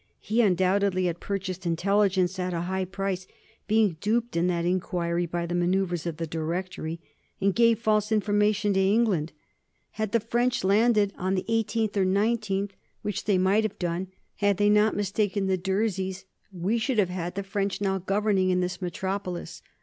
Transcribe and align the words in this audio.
He 0.19 0.41
undoubtedly 0.41 1.05
had 1.05 1.19
purchased 1.19 1.63
intelligence 1.63 2.39
at 2.39 2.55
a 2.55 2.61
high 2.61 2.85
price, 2.85 3.27
being 3.67 3.97
duped 4.01 4.35
in 4.35 4.47
that 4.47 4.65
inquiry 4.65 5.27
by 5.27 5.45
the 5.45 5.53
manoeuvres 5.53 6.07
of 6.07 6.17
the 6.17 6.25
Directory, 6.25 6.99
and 7.39 7.53
gave 7.53 7.77
false 7.77 8.11
information 8.11 8.73
to 8.73 8.79
England. 8.79 9.31
Had 9.91 10.11
the 10.11 10.19
French 10.19 10.63
landed 10.63 11.13
on 11.19 11.35
the 11.35 11.45
18th 11.47 11.95
or 11.97 12.05
19th, 12.07 12.71
which 13.03 13.25
they 13.25 13.37
might 13.37 13.63
have 13.63 13.77
done, 13.77 14.07
had 14.37 14.57
they 14.57 14.71
not 14.71 14.95
mistaken 14.95 15.45
the 15.45 15.55
Durseys, 15.55 16.25
we 16.51 16.79
should 16.79 16.97
have 16.97 17.09
had 17.09 17.35
the 17.35 17.43
French 17.43 17.79
now 17.79 17.99
governing 17.99 18.49
in 18.49 18.59
this 18.59 18.81
metropolis. 18.81 19.61